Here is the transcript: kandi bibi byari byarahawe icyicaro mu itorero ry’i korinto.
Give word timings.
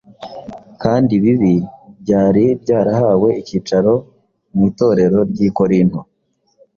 kandi 0.83 1.13
bibi 1.23 1.53
byari 2.01 2.43
byarahawe 2.61 3.29
icyicaro 3.41 3.93
mu 4.53 4.61
itorero 4.69 5.17
ry’i 5.31 5.49
korinto. 5.57 5.99